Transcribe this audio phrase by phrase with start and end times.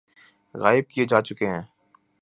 [0.55, 1.63] غائب کئے جا چکے ہیں